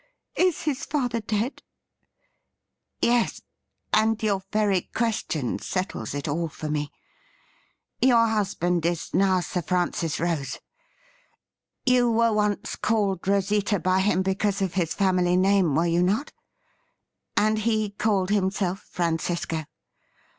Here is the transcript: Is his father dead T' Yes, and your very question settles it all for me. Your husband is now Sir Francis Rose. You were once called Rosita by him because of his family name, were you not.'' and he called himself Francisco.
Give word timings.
Is 0.35 0.63
his 0.63 0.83
father 0.83 1.19
dead 1.19 1.57
T' 1.57 1.63
Yes, 3.07 3.43
and 3.93 4.17
your 4.23 4.41
very 4.51 4.89
question 4.95 5.59
settles 5.59 6.15
it 6.15 6.27
all 6.27 6.47
for 6.49 6.71
me. 6.71 6.91
Your 8.01 8.25
husband 8.25 8.83
is 8.83 9.13
now 9.13 9.41
Sir 9.41 9.61
Francis 9.61 10.19
Rose. 10.19 10.57
You 11.85 12.09
were 12.09 12.33
once 12.33 12.75
called 12.75 13.27
Rosita 13.27 13.77
by 13.79 13.99
him 13.99 14.23
because 14.23 14.59
of 14.59 14.73
his 14.73 14.95
family 14.95 15.37
name, 15.37 15.75
were 15.75 15.85
you 15.85 16.01
not.'' 16.01 16.33
and 17.37 17.59
he 17.59 17.91
called 17.91 18.31
himself 18.31 18.79
Francisco. 18.89 19.65